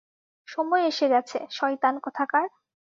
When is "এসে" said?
0.87-1.05